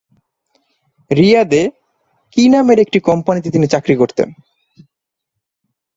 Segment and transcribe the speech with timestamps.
[1.11, 1.63] রিয়াদে
[2.33, 4.29] কি নামের একটি কোম্পানিতে তিনি চাকরি করতেন?